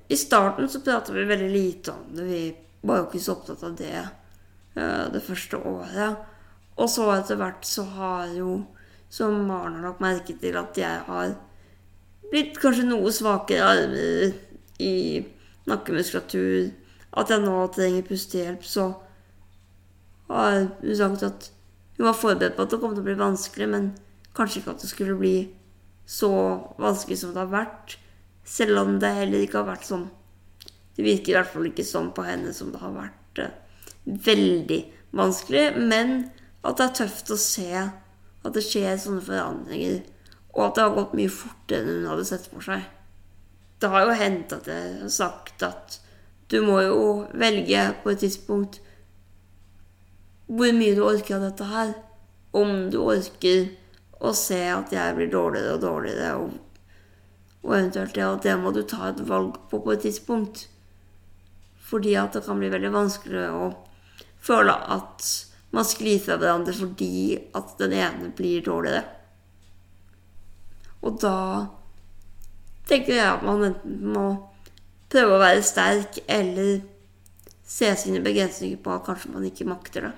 I 0.09 0.17
starten 0.17 0.69
så 0.69 0.81
prata 0.81 1.13
vi 1.13 1.27
veldig 1.27 1.51
lite 1.51 1.93
om 1.93 2.15
det. 2.15 2.25
Vi 2.25 2.43
var 2.81 3.01
jo 3.01 3.07
ikke 3.09 3.23
så 3.23 3.35
opptatt 3.35 3.63
av 3.67 3.77
det 3.77 3.93
uh, 3.99 5.05
det 5.13 5.21
første 5.23 5.59
året. 5.59 6.17
Og 6.79 6.87
så 6.91 7.09
etter 7.13 7.39
hvert 7.39 7.67
så 7.67 7.83
har 7.97 8.31
jo, 8.35 8.61
som 9.11 9.35
Maren 9.49 9.79
har 9.79 9.89
lagt 9.89 10.03
merke 10.03 10.35
til, 10.39 10.55
at 10.59 10.77
jeg 10.79 11.03
har 11.07 11.35
blitt 12.31 12.59
kanskje 12.61 12.87
noe 12.87 13.11
svakere 13.13 13.67
armer 13.67 14.33
i 14.79 14.95
nakkemuskulatur. 15.69 16.71
At 17.19 17.31
jeg 17.33 17.43
nå 17.43 17.55
trenger 17.75 18.05
pustehjelp. 18.07 18.63
Så 18.63 18.91
har 20.29 20.67
hun 20.81 20.95
sagt 20.95 21.25
at 21.25 21.49
hun 21.97 22.07
var 22.07 22.15
forberedt 22.15 22.55
på 22.55 22.63
at 22.63 22.71
det 22.71 22.79
kom 22.79 22.93
til 22.93 23.03
å 23.03 23.07
bli 23.09 23.17
vanskelig, 23.19 23.67
men 23.67 23.89
kanskje 24.37 24.61
ikke 24.61 24.75
at 24.77 24.85
det 24.85 24.91
skulle 24.93 25.17
bli 25.19 25.37
så 26.09 26.31
vanskelig 26.79 27.19
som 27.19 27.33
det 27.35 27.43
har 27.43 27.51
vært. 27.51 27.97
Selv 28.47 28.79
om 28.81 28.95
det 29.01 29.11
heller 29.17 29.43
ikke 29.43 29.59
har 29.59 29.67
vært 29.73 29.89
sånn. 29.89 30.07
Det 30.95 31.05
virker 31.05 31.33
i 31.33 31.37
hvert 31.37 31.51
fall 31.51 31.67
ikke 31.69 31.85
sånn 31.85 32.13
på 32.15 32.23
henne 32.25 32.53
som 32.55 32.71
det 32.73 32.79
har 32.81 32.95
vært 32.95 33.41
uh, 33.43 33.51
veldig 34.05 34.79
vanskelig. 35.19 35.65
Men 35.91 36.29
at 36.63 36.79
det 36.79 36.85
er 36.85 36.95
tøft 37.01 37.31
å 37.31 37.39
se 37.39 37.69
at 37.79 38.55
det 38.55 38.63
skjer 38.65 38.97
sånne 38.99 39.23
forandringer. 39.23 40.01
Og 40.55 40.65
at 40.65 40.75
det 40.75 40.85
har 40.85 40.95
gått 40.95 41.15
mye 41.17 41.31
fortere 41.31 41.85
enn 41.85 42.01
hun 42.01 42.11
hadde 42.11 42.27
sett 42.27 42.47
for 42.51 42.65
seg. 42.65 42.85
Det 43.79 43.91
har 43.93 44.07
jo 44.07 44.19
hendt 44.19 44.53
at 44.55 44.67
jeg 44.67 44.95
har 44.99 45.11
sagt 45.13 45.63
at 45.63 45.99
du 46.51 46.59
må 46.65 46.79
jo 46.81 47.01
velge 47.37 47.83
på 48.03 48.11
et 48.11 48.23
tidspunkt 48.25 48.79
hvor 50.49 50.71
mye 50.73 50.95
du 50.97 51.03
orker 51.05 51.37
av 51.37 51.45
dette 51.45 51.67
her. 51.69 51.93
Om 52.57 52.89
du 52.89 52.97
orker 53.03 53.67
å 54.25 54.33
se 54.35 54.57
at 54.73 54.91
jeg 54.91 55.15
blir 55.15 55.29
dårligere 55.31 55.75
og 55.75 55.83
dårligere, 55.83 56.31
og, 56.41 56.55
og 57.61 57.75
eventuelt 57.77 58.17
ja, 58.17 58.31
det 58.41 58.55
må 58.59 58.73
du 58.73 58.81
ta 58.83 59.11
et 59.11 59.21
valg 59.29 59.59
på 59.69 59.79
på 59.85 59.93
et 59.93 60.01
tidspunkt. 60.07 60.65
Fordi 61.89 62.15
at 62.19 62.33
det 62.35 62.43
kan 62.47 62.59
bli 62.59 62.71
veldig 62.73 62.91
vanskelig 62.93 63.45
å 63.53 63.69
føle 64.41 64.73
at 64.97 65.29
man 65.75 65.85
sklir 65.85 66.21
fra 66.23 66.37
hverandre 66.41 66.73
fordi 66.73 67.37
at 67.55 67.75
den 67.81 67.93
ene 67.97 68.31
blir 68.35 68.63
dårligere. 68.65 69.03
Og 71.05 71.19
da 71.21 71.35
tenker 72.89 73.15
jeg 73.15 73.27
at 73.27 73.45
man 73.45 73.67
enten 73.69 73.99
må 74.15 74.25
prøve 75.09 75.37
å 75.37 75.41
være 75.41 75.65
sterk 75.65 76.19
eller 76.27 76.81
se 77.69 77.91
sine 78.01 78.21
begrensninger 78.25 78.81
på 78.81 78.95
at 78.95 79.05
kanskje 79.05 79.31
man 79.35 79.45
ikke 79.45 79.69
makter 79.69 80.09
det. 80.09 80.15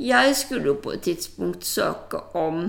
Jeg 0.00 0.36
skulle 0.36 0.70
jo 0.70 0.78
på 0.80 0.94
et 0.94 1.02
tidspunkt 1.04 1.66
søke 1.68 2.22
om 2.38 2.62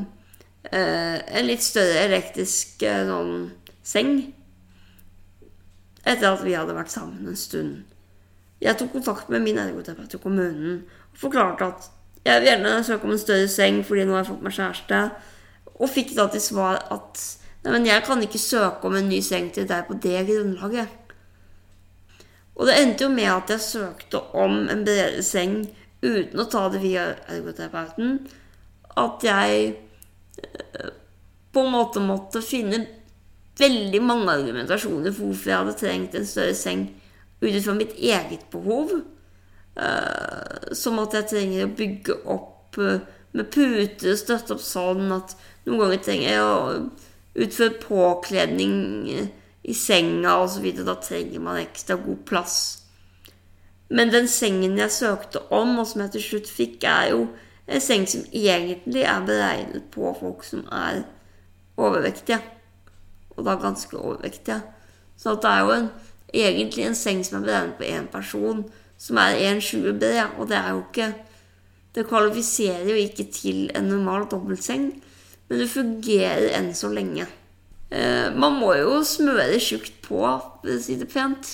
eh, 0.67 1.17
en 1.19 1.47
litt 1.47 1.63
større 1.63 2.01
elektrisk 2.07 2.83
eh, 2.87 3.05
sånn 3.07 3.35
seng. 3.83 4.17
Etter 6.01 6.27
at 6.31 6.43
vi 6.43 6.57
hadde 6.57 6.75
vært 6.75 6.91
sammen 6.91 7.29
en 7.31 7.39
stund. 7.39 7.90
Jeg 8.61 8.77
tok 8.77 8.93
kontakt 8.93 9.29
med 9.33 9.41
min 9.41 9.57
ergoterapeut 9.57 10.13
i 10.13 10.21
kommunen 10.21 10.81
og 11.11 11.17
forklarte 11.17 11.65
at 11.71 11.89
jeg 12.25 12.41
vil 12.41 12.51
gjerne 12.51 12.83
søke 12.85 13.07
om 13.07 13.13
en 13.15 13.21
større 13.21 13.49
seng 13.49 13.81
fordi 13.85 14.05
nå 14.05 14.13
har 14.13 14.21
jeg 14.21 14.29
fått 14.29 14.43
meg 14.45 14.53
kjæreste. 14.53 14.99
Og 15.81 15.89
fikk 15.89 16.13
da 16.17 16.27
til 16.29 16.43
svar 16.43 16.77
at 16.93 17.23
nei, 17.63 17.73
men 17.73 17.87
jeg 17.89 18.05
kan 18.05 18.21
ikke 18.21 18.41
søke 18.41 18.89
om 18.89 18.97
en 18.99 19.09
ny 19.09 19.21
seng 19.25 19.49
til 19.55 19.65
deg 19.69 19.87
på 19.87 19.97
det 20.03 20.21
grunnlaget. 20.29 20.97
Og 22.55 22.69
det 22.69 22.77
endte 22.77 23.07
jo 23.07 23.09
med 23.09 23.31
at 23.31 23.49
jeg 23.55 23.65
søkte 23.65 24.21
om 24.37 24.67
en 24.69 24.85
bredere 24.85 25.23
seng 25.25 25.63
uten 26.03 26.41
å 26.41 26.49
ta 26.49 26.67
det 26.73 26.81
via 26.83 27.07
ergoterapeuten, 27.29 28.19
at 29.01 29.23
jeg 29.25 29.67
eh, 30.43 30.89
på 31.53 31.63
en 31.65 31.73
måte 31.73 32.01
måtte 32.03 32.41
finne 32.45 32.83
veldig 33.57 34.01
mange 34.03 34.33
argumentasjoner 34.33 35.13
for 35.13 35.29
hvorfor 35.29 35.51
jeg 35.51 35.61
hadde 35.61 35.77
trengt 35.79 36.17
en 36.17 36.27
større 36.27 36.57
seng 36.57 36.85
ut 37.41 37.63
fra 37.63 37.75
mitt 37.77 37.95
eget 37.97 38.45
behov. 38.53 38.93
Uh, 39.71 40.73
som 40.75 40.99
at 40.99 41.15
jeg 41.15 41.29
trenger 41.31 41.63
å 41.65 41.75
bygge 41.77 42.15
opp 42.29 42.75
uh, 42.81 42.99
med 43.31 43.47
puter 43.53 44.17
støtte 44.19 44.57
opp 44.57 44.63
sånn 44.65 45.13
at 45.15 45.31
noen 45.63 45.79
ganger 45.85 46.01
trenger 46.03 46.27
jeg 46.27 46.41
å 46.43 47.45
utføre 47.45 47.79
påkledning 47.79 48.75
i 49.63 49.75
senga 49.77 50.35
osv. 50.43 50.67
Da 50.83 50.97
trenger 50.99 51.43
man 51.43 51.61
ekstra 51.61 51.95
god 52.01 52.25
plass. 52.27 52.57
Men 53.91 54.11
den 54.11 54.27
sengen 54.31 54.77
jeg 54.79 54.93
søkte 54.95 55.43
om, 55.51 55.77
og 55.79 55.87
som 55.87 56.03
jeg 56.05 56.13
til 56.15 56.27
slutt 56.27 56.51
fikk, 56.51 56.85
er 56.87 57.11
jo 57.11 57.25
en 57.71 57.83
seng 57.83 58.05
som 58.07 58.23
egentlig 58.31 59.03
er 59.07 59.25
beregnet 59.27 59.89
på 59.93 60.11
folk 60.19 60.45
som 60.47 60.63
er 60.71 61.03
overvektige. 61.79 62.39
Og 63.35 63.45
da 63.47 63.57
ganske 63.59 63.97
overvektige. 63.97 64.61
Så 65.19 65.35
det 65.43 65.51
er 65.51 65.65
jo 65.65 65.75
en, 65.75 65.89
egentlig 66.33 66.85
en 66.87 66.97
seng 66.97 67.23
som 67.27 67.39
er 67.39 67.47
beregnet 67.47 67.77
på 67.79 67.87
én 67.89 68.07
person, 68.11 68.63
som 68.97 69.19
er 69.21 69.39
1,20 69.51 69.99
bred. 69.99 70.37
Og 70.37 70.49
det 70.49 70.57
er 70.57 70.71
jo 70.71 70.85
ikke 70.85 71.13
Det 71.91 72.05
kvalifiserer 72.07 72.87
jo 72.87 72.95
ikke 72.95 73.25
til 73.35 73.65
en 73.75 73.89
normal 73.91 74.23
dobbeltseng, 74.31 74.85
men 75.49 75.59
det 75.59 75.65
fungerer 75.67 76.53
enn 76.55 76.69
så 76.71 76.87
lenge. 76.87 77.25
Eh, 77.91 78.31
man 78.31 78.55
må 78.55 78.69
jo 78.79 79.01
smøre 79.03 79.59
tjukt 79.59 79.97
på, 80.05 80.21
for 80.23 80.71
å 80.71 80.77
si 80.79 80.95
det 80.95 81.09
pent 81.11 81.49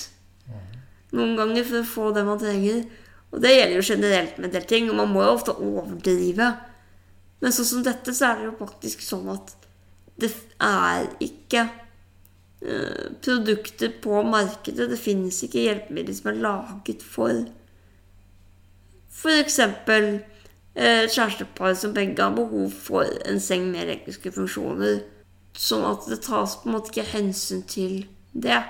noen 1.16 1.36
ganger 1.38 1.66
for 1.66 1.80
å 1.80 1.88
få 1.88 2.08
det 2.16 2.24
man 2.26 2.40
trenger. 2.40 2.82
Og 3.32 3.42
det 3.44 3.54
gjelder 3.54 3.76
jo 3.76 3.86
generelt 3.90 4.38
med 4.38 4.48
en 4.48 4.56
del 4.56 4.66
ting, 4.68 4.88
og 4.88 4.98
man 5.00 5.12
må 5.12 5.24
jo 5.24 5.34
ofte 5.34 5.54
overdrive. 5.56 6.52
Men 7.42 7.54
sånn 7.54 7.68
som 7.68 7.84
dette, 7.86 8.14
så 8.16 8.30
er 8.30 8.40
det 8.40 8.48
jo 8.48 8.56
faktisk 8.60 9.04
sånn 9.04 9.28
at 9.32 9.54
det 10.18 10.32
er 10.64 11.06
ikke 11.22 11.68
produkter 13.22 13.92
på 14.02 14.22
markedet. 14.26 14.88
Det 14.90 14.98
finnes 14.98 15.42
ikke 15.46 15.62
hjelpemidler 15.66 16.16
som 16.16 16.32
er 16.32 16.40
laget 16.42 17.04
for 17.06 17.44
f.eks. 19.18 19.60
Uh, 20.78 21.04
kjærestepar 21.10 21.74
som 21.74 21.94
begge 21.94 22.22
har 22.22 22.34
behov 22.34 22.70
for 22.70 23.06
en 23.26 23.40
seng 23.42 23.70
med 23.72 23.82
elektriske 23.82 24.30
funksjoner. 24.34 25.00
Sånn 25.58 25.86
at 25.88 26.06
det 26.06 26.20
tas 26.22 26.54
på 26.60 26.68
en 26.68 26.76
måte 26.76 26.92
ikke 26.92 27.08
hensyn 27.16 27.64
til 27.66 28.04
det. 28.30 28.60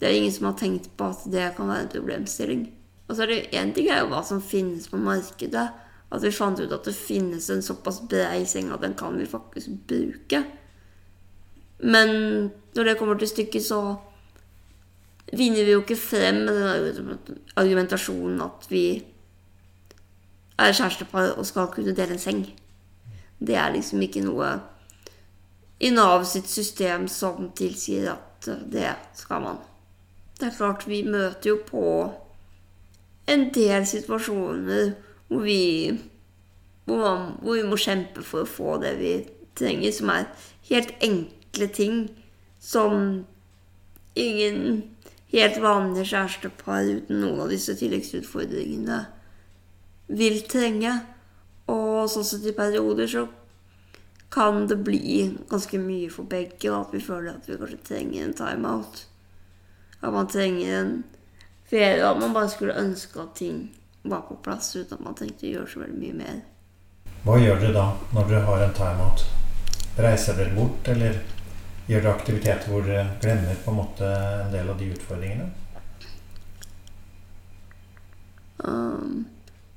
Det 0.00 0.08
er 0.08 0.16
ingen 0.18 0.34
som 0.34 0.48
har 0.48 0.56
tenkt 0.58 0.88
på 0.98 1.12
at 1.12 1.22
det 1.30 1.52
kan 1.54 1.70
være 1.70 1.84
en 1.84 1.92
problemstilling. 1.92 2.64
Og 3.06 3.14
så 3.14 3.22
er 3.22 3.30
det 3.30 3.52
én 3.54 3.70
ting 3.76 3.92
er 3.92 4.02
jo 4.02 4.10
hva 4.10 4.24
som 4.26 4.42
finnes 4.42 4.88
på 4.90 4.98
markedet. 4.98 5.68
At 6.12 6.24
vi 6.24 6.34
fant 6.34 6.58
ut 6.58 6.74
at 6.74 6.88
det 6.88 6.96
finnes 6.96 7.46
en 7.52 7.62
såpass 7.62 8.02
brei 8.10 8.42
seng 8.48 8.72
at 8.74 8.82
den 8.82 8.98
kan 8.98 9.14
vi 9.20 9.28
faktisk 9.28 9.86
bruke. 9.86 10.42
Men 11.82 12.50
når 12.74 12.84
det 12.84 12.98
kommer 12.98 13.18
til 13.18 13.28
stykket, 13.28 13.64
så 13.64 13.80
vinner 15.32 15.64
vi 15.64 15.74
jo 15.74 15.82
ikke 15.82 15.98
frem 15.98 16.42
med 16.46 16.60
den 16.96 17.38
argumentasjonen 17.56 18.40
at 18.44 18.66
vi 18.70 18.84
er 20.58 20.74
kjærestepar 20.76 21.34
og 21.36 21.46
skal 21.48 21.70
kunne 21.72 21.94
dele 21.96 22.16
en 22.16 22.22
seng. 22.22 22.44
Det 23.42 23.56
er 23.58 23.72
liksom 23.74 24.02
ikke 24.04 24.22
noe 24.24 24.52
i 25.82 25.90
Nav 25.90 26.22
sitt 26.28 26.46
system 26.50 27.08
som 27.10 27.50
tilsier 27.58 28.12
at 28.12 28.46
det 28.70 28.92
skal 29.18 29.42
man. 29.42 29.58
Det 30.38 30.48
er 30.48 30.56
klart, 30.56 30.86
vi 30.86 31.02
møter 31.02 31.50
jo 31.50 31.56
på 31.66 31.86
en 33.30 33.48
del 33.54 33.86
situasjoner 33.86 34.92
hvor 35.28 35.42
vi, 35.42 35.90
hvor, 36.84 36.98
man, 36.98 37.28
hvor 37.42 37.58
vi 37.58 37.66
må 37.66 37.78
kjempe 37.80 38.22
for 38.26 38.44
å 38.44 38.50
få 38.50 38.76
det 38.82 38.94
vi 39.00 39.12
trenger, 39.58 39.94
som 39.94 40.12
er 40.14 40.28
helt 40.70 40.94
enkle 41.52 41.68
ting 41.68 42.08
som 42.58 43.24
ingen 44.14 44.82
helt 45.32 45.58
vanlige 45.60 46.04
kjærestepar 46.12 46.88
uten 46.88 47.20
noen 47.20 47.40
av 47.40 47.52
disse 47.52 47.74
tilleggsutfordringene 47.76 49.04
vil 50.08 50.42
trenge. 50.48 51.00
Og 51.68 52.08
sånn 52.10 52.24
sett 52.24 52.46
i 52.48 52.56
perioder 52.56 53.06
så 53.08 53.26
kan 54.32 54.66
det 54.66 54.80
bli 54.84 55.36
ganske 55.48 55.78
mye 55.78 56.10
for 56.10 56.24
begge, 56.24 56.70
og 56.70 56.86
at 56.86 56.94
vi 56.94 57.00
føler 57.04 57.34
at 57.34 57.48
vi 57.48 57.56
kanskje 57.60 57.84
trenger 57.84 58.24
en 58.24 58.36
timeout 58.36 59.06
at 60.02 60.12
man 60.12 60.26
trenger 60.26 60.80
en 60.80 61.04
ferie, 61.70 62.00
og 62.02 62.16
at 62.16 62.20
man 62.20 62.32
bare 62.34 62.48
skulle 62.50 62.74
ønske 62.74 63.20
at 63.22 63.36
ting 63.38 63.68
var 64.02 64.24
på 64.26 64.34
plass 64.42 64.72
uten 64.74 64.96
at 64.96 65.04
man 65.04 65.14
trengte 65.14 65.46
å 65.46 65.52
gjøre 65.52 65.70
så 65.70 65.82
veldig 65.84 66.00
mye 66.00 66.16
mer. 66.18 66.40
Hva 67.22 67.36
gjør 67.38 67.60
dere 67.60 67.76
da, 67.76 67.84
når 68.16 68.32
dere 68.32 68.48
har 68.48 68.64
en 68.64 68.74
timeout? 68.74 69.22
Reiser 70.02 70.40
dere 70.40 70.56
bort, 70.56 70.88
eller 70.90 71.20
gjør 71.88 72.04
dere 72.04 72.14
aktiviteter 72.14 72.70
hvor 72.70 72.86
dere 72.86 73.16
glemmer 73.22 73.58
på 73.64 73.72
en 73.72 73.80
måte 73.80 74.06
en 74.06 74.54
del 74.54 74.70
av 74.70 74.78
de 74.80 74.90
utfordringene? 74.94 75.48
Um, 78.62 79.24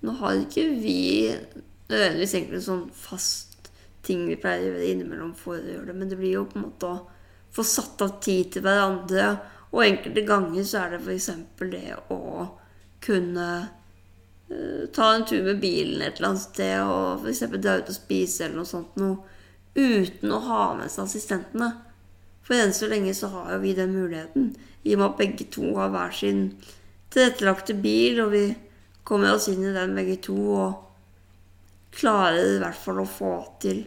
nå 0.05 0.13
har 0.19 0.38
ikke 0.43 0.67
vi 0.77 1.33
nødvendigvis 1.89 2.35
egentlig 2.38 2.59
en 2.62 2.69
sånn 2.69 2.85
fast 2.93 3.71
ting 4.05 4.27
vi 4.29 4.38
pleier 4.38 4.67
å 4.67 4.75
gjøre 4.75 4.89
innimellom 4.91 5.33
for 5.38 5.57
å 5.57 5.65
gjøre 5.65 5.89
det, 5.89 5.97
men 5.97 6.12
det 6.12 6.19
blir 6.19 6.35
jo 6.38 6.45
på 6.50 6.59
en 6.59 6.67
måte 6.67 6.91
å 6.91 7.00
få 7.55 7.65
satt 7.65 8.03
av 8.05 8.19
tid 8.21 8.51
til 8.53 8.65
hverandre 8.65 9.29
og 9.71 9.81
enkelte 9.83 10.25
ganger 10.27 10.67
så 10.67 10.83
er 10.83 10.95
det 10.95 11.01
f.eks. 11.03 11.29
det 11.71 11.97
å 12.13 12.45
kunne 13.05 13.47
uh, 13.65 14.83
ta 14.93 15.09
en 15.13 15.25
tur 15.27 15.41
med 15.47 15.63
bilen 15.63 16.03
et 16.03 16.19
eller 16.19 16.33
annet 16.33 16.45
sted 16.45 16.77
og 16.83 17.25
f.eks. 17.25 17.43
dra 17.57 17.79
ut 17.81 17.91
og 17.91 17.97
spise 17.97 18.45
eller 18.45 18.62
noe 18.62 18.69
sånt 18.69 19.01
noe, 19.01 19.17
uten 19.75 20.31
å 20.31 20.39
ha 20.45 20.62
med 20.77 20.91
seg 20.91 21.09
assistentene. 21.09 21.74
For 22.45 22.57
enn 22.57 22.73
så 22.77 22.89
lenge 22.91 23.13
så 23.17 23.31
har 23.33 23.55
jo 23.55 23.61
vi 23.63 23.73
den 23.77 23.95
muligheten, 23.95 24.53
i 24.85 24.93
og 24.93 25.01
med 25.01 25.07
at 25.07 25.19
begge 25.21 25.47
to 25.49 25.71
har 25.79 25.89
hver 25.93 26.13
sin 26.13 26.47
tilrettelagte 27.13 27.73
bil, 27.81 28.21
og 28.21 28.33
vi 28.35 28.45
kommer 29.05 29.33
oss 29.33 29.49
inn 29.49 29.63
i 29.65 29.73
den 29.73 29.95
begge 29.97 30.19
to 30.27 30.37
og 30.53 30.81
klarer 31.95 32.55
i 32.55 32.61
hvert 32.61 32.77
fall 32.77 33.01
å 33.01 33.09
få 33.09 33.35
til 33.63 33.85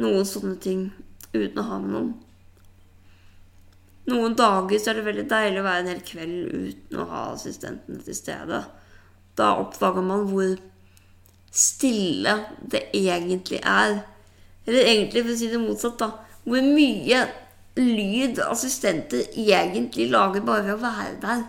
noen 0.00 0.24
sånne 0.28 0.56
ting 0.62 0.86
uten 1.34 1.60
å 1.60 1.66
ha 1.68 1.80
med 1.82 1.92
noen. 1.92 2.12
Noen 4.12 4.34
dager 4.38 4.80
så 4.80 4.90
er 4.90 4.98
det 4.98 5.06
veldig 5.06 5.26
deilig 5.30 5.60
å 5.60 5.66
være 5.66 5.82
en 5.82 5.90
hel 5.92 6.02
kveld 6.06 6.38
uten 6.52 7.02
å 7.02 7.08
ha 7.10 7.22
assistentene 7.34 8.02
til 8.02 8.16
stede. 8.18 8.62
Da 9.38 9.52
oppdager 9.60 10.04
man 10.04 10.26
hvor 10.30 10.56
stille 11.52 12.34
det 12.72 12.88
egentlig 12.96 13.60
er. 13.60 14.00
Eller 14.66 14.88
egentlig, 14.88 15.22
for 15.22 15.34
å 15.34 15.38
si 15.38 15.50
det 15.52 15.60
motsatt, 15.62 16.00
da. 16.00 16.10
Hvor 16.42 16.66
mye 16.66 17.22
lyd 17.76 18.40
assistenter 18.44 19.28
egentlig 19.38 20.10
lager 20.10 20.44
bare 20.44 20.66
ved 20.66 20.74
å 20.74 20.82
være 20.82 21.18
der. 21.22 21.44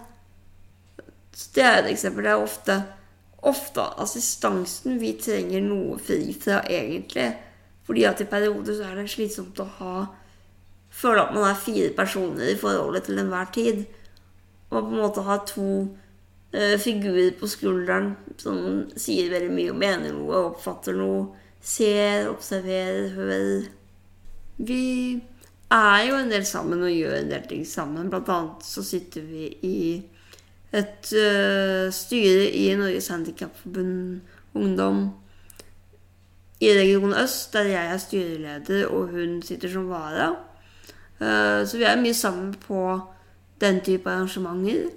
Det 1.56 1.64
er 1.64 1.80
et 1.82 1.92
eksempel. 1.92 2.24
Det 2.24 2.32
er 2.32 2.44
ofte, 2.44 2.78
ofte 3.42 3.88
assistansen 4.04 5.00
vi 5.02 5.16
trenger 5.20 5.64
noe 5.66 5.98
fri 6.00 6.36
fra, 6.38 6.62
egentlig. 6.70 7.32
Fordi 7.84 8.06
at 8.08 8.22
i 8.24 8.30
perioder 8.30 8.78
så 8.78 8.88
er 8.88 9.02
det 9.02 9.10
slitsomt 9.12 9.60
å 9.60 9.70
ha 9.80 9.96
Føle 10.94 11.24
at 11.24 11.32
man 11.34 11.48
er 11.48 11.58
fire 11.58 11.90
personer 11.98 12.52
i 12.52 12.58
forholdet 12.62 13.08
til 13.08 13.18
enhver 13.18 13.48
tid. 13.50 13.80
Og 14.70 14.76
på 14.78 14.92
en 14.92 15.00
måte 15.02 15.24
ha 15.26 15.40
to 15.50 15.70
uh, 16.54 16.76
figurer 16.78 17.32
på 17.40 17.50
skulderen 17.50 18.12
som 18.38 18.84
sier 18.94 19.32
veldig 19.34 19.56
mye 19.56 19.72
og 19.74 19.80
mener 19.82 20.14
noe, 20.14 20.44
oppfatter 20.52 20.94
noe, 20.94 21.32
ser, 21.58 22.30
observerer, 22.30 23.10
hører. 23.16 23.66
Vi 24.62 24.84
er 25.74 26.04
jo 26.08 26.18
en 26.20 26.32
del 26.32 26.46
sammen 26.46 26.84
og 26.86 26.94
gjør 26.94 27.18
en 27.18 27.32
del 27.32 27.48
ting 27.50 27.66
sammen. 27.68 28.10
Blant 28.12 28.30
annet 28.30 28.66
så 28.68 28.84
sitter 28.86 29.26
vi 29.26 29.50
i 29.66 29.80
et 30.74 31.12
uh, 31.14 31.90
styre 31.94 32.48
i 32.50 32.68
Norges 32.78 33.10
Handikapforbund 33.14 34.22
Ungdom 34.54 35.04
i 36.62 36.70
Region 36.78 37.14
Øst, 37.14 37.54
der 37.54 37.70
jeg 37.74 37.94
er 37.94 37.98
styreleder 37.98 38.88
og 38.88 39.08
hun 39.14 39.42
sitter 39.42 39.70
som 39.70 39.90
vara. 39.90 40.30
Uh, 41.20 41.68
så 41.68 41.78
vi 41.78 41.84
er 41.84 42.02
mye 42.02 42.14
sammen 42.14 42.54
på 42.54 43.00
den 43.62 43.82
type 43.82 44.10
arrangementer. 44.10 44.90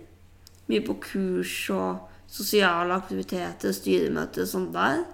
Mye 0.66 0.82
på 0.86 0.98
kurs 1.00 1.70
og 1.70 2.08
sosiale 2.28 2.94
aktiviteter, 2.94 3.72
styremøter 3.72 4.42
og 4.42 4.48
sånt 4.48 4.74
der. 4.74 5.04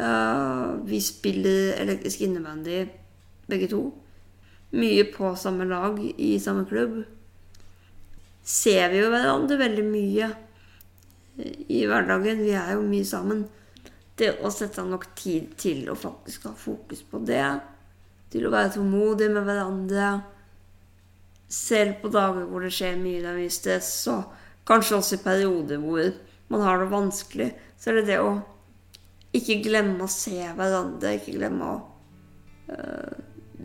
Uh, 0.00 0.88
vi 0.88 1.00
spiller 1.00 1.74
elektrisk 1.80 2.20
innebandy 2.20 2.86
begge 3.48 3.68
to. 3.68 3.99
Mye 4.70 5.04
på 5.10 5.32
samme 5.36 5.66
lag 5.66 5.98
i 6.16 6.34
samme 6.40 6.66
klubb. 6.68 7.00
Ser 8.42 8.90
vi 8.92 9.00
jo 9.00 9.10
hverandre 9.10 9.58
veldig 9.60 9.86
mye 9.86 10.30
i 11.68 11.80
hverdagen. 11.88 12.44
Vi 12.44 12.54
er 12.54 12.74
jo 12.76 12.84
mye 12.84 13.06
sammen. 13.06 13.44
Det 14.16 14.36
å 14.44 14.50
sette 14.52 14.82
av 14.82 14.90
nok 14.90 15.08
tid 15.18 15.54
til 15.60 15.88
å 15.90 15.96
faktisk 15.98 16.46
ha 16.50 16.54
fokus 16.56 17.02
på 17.08 17.22
det, 17.24 17.44
til 18.30 18.46
å 18.46 18.52
være 18.52 18.74
tålmodig 18.76 19.30
med 19.32 19.46
hverandre 19.48 20.10
Selv 21.50 21.96
på 21.98 22.06
dager 22.14 22.44
hvor 22.46 22.62
det 22.62 22.68
skjer 22.70 22.94
mye, 22.94 23.18
det 23.18 23.26
er 23.26 23.38
mye 23.40 23.50
stress, 23.50 23.88
og 24.06 24.28
kanskje 24.68 25.00
også 25.00 25.16
i 25.16 25.22
perioder 25.24 25.80
hvor 25.82 26.12
man 26.52 26.62
har 26.62 26.78
det 26.78 26.92
vanskelig, 26.92 27.48
så 27.74 27.90
er 27.90 27.98
det 27.98 28.04
det 28.12 28.18
å 28.22 28.36
ikke 29.34 29.56
glemme 29.64 30.06
å 30.06 30.10
se 30.10 30.36
hverandre, 30.38 31.16
ikke 31.18 31.34
glemme 31.40 31.72
å 31.72 31.74
uh, 32.70 33.18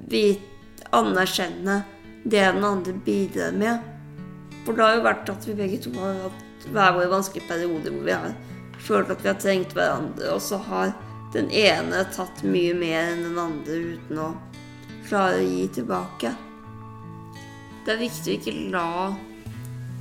vite, 0.09 0.54
anerkjenne 0.93 1.81
det 2.25 2.41
den 2.41 2.65
andre 2.65 2.93
bidrar 3.05 3.51
med. 3.51 3.79
For 4.65 4.73
det 4.73 4.85
har 4.85 4.95
jo 4.97 5.05
vært 5.05 5.29
at 5.29 5.47
vi 5.47 5.57
begge 5.57 5.81
to 5.83 5.93
har 5.99 6.17
hatt 6.25 6.67
hver 6.73 6.95
våre 6.95 7.11
vanskelige 7.11 7.49
perioder 7.49 7.93
hvor 7.93 8.07
vi 8.07 8.15
har 8.15 8.33
følt 8.85 9.11
at 9.13 9.21
vi 9.23 9.29
har 9.29 9.37
trengt 9.41 9.75
hverandre, 9.77 10.31
og 10.33 10.41
så 10.41 10.57
har 10.67 10.93
den 11.35 11.49
ene 11.51 12.03
tatt 12.15 12.43
mye 12.47 12.73
mer 12.77 13.11
enn 13.11 13.23
den 13.27 13.39
andre 13.41 13.77
uten 13.93 14.21
å 14.21 14.31
klare 15.05 15.41
å 15.41 15.45
gi 15.45 15.67
tilbake. 15.77 16.33
Det 17.85 17.93
er 17.93 18.01
viktig 18.01 18.31
å 18.31 18.37
ikke 18.39 18.55
la 18.73 18.89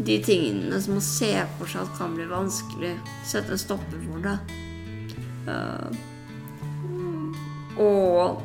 de 0.04 0.16
tingene 0.24 0.80
som 0.82 0.96
man 0.96 1.04
ser 1.04 1.44
for 1.58 1.70
seg 1.70 1.84
at 1.84 1.98
kan 1.98 2.16
bli 2.16 2.26
vanskelig, 2.30 2.94
sette 3.28 3.54
en 3.54 3.60
stopper 3.60 4.00
for 4.08 4.24
det. 4.24 4.38
Uh, 5.44 5.90
og 7.84 8.42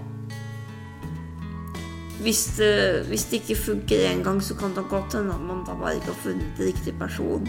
hvis 2.21 2.45
det, 2.58 3.05
hvis 3.08 3.25
det, 3.25 3.41
ikke 3.41 3.55
funker 3.55 4.10
én 4.10 4.23
gang, 4.23 4.41
så 4.43 4.55
kan 4.55 4.73
det 4.75 4.89
godt 4.89 5.15
hende 5.15 5.34
at 5.34 5.41
man 5.41 5.63
da 5.67 5.75
bare 5.79 5.95
ikke 5.95 6.12
har 6.12 6.21
funnet 6.23 6.60
riktig 6.60 6.93
person. 6.99 7.47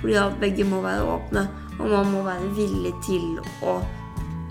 Fordi 0.00 0.14
at 0.14 0.38
begge 0.40 0.64
må 0.64 0.80
være 0.80 1.02
åpne, 1.02 1.48
og 1.78 1.88
man 1.90 2.12
må 2.12 2.22
være 2.22 2.54
villig 2.54 2.92
til 3.06 3.40
å 3.66 3.80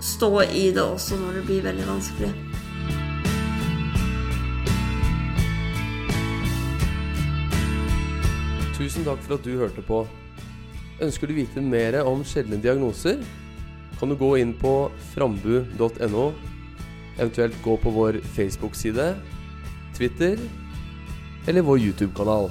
stå 0.00 0.30
i 0.42 0.70
det 0.76 0.82
også 0.82 1.16
når 1.20 1.40
det 1.40 1.44
blir 1.48 1.64
veldig 1.64 1.86
vanskelig. 1.88 2.30
Tusen 8.76 9.04
takk 9.04 9.20
for 9.24 9.36
at 9.36 9.44
du 9.44 9.56
hørte 9.60 9.84
på. 9.84 10.04
Ønsker 11.00 11.28
du 11.28 11.36
vite 11.36 11.64
mer 11.64 11.98
om 12.04 12.22
sjeldne 12.24 12.60
diagnoser, 12.60 13.20
kan 14.00 14.08
du 14.08 14.16
gå 14.16 14.34
inn 14.40 14.54
på 14.56 14.90
frambu.no, 15.14 16.30
eventuelt 17.18 17.62
gå 17.62 17.76
på 17.76 17.90
vår 17.90 18.20
Facebook-side, 18.36 19.14
Twitter 19.96 20.38
eller 21.46 21.62
vår 21.62 21.78
YouTube-kanal. 21.78 22.50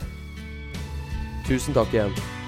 Tusen 1.48 1.74
takk 1.74 1.94
igjen. 1.94 2.39